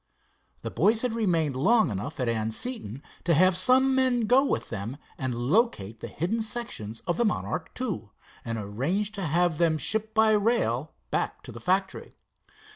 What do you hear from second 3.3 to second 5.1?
have some men go with them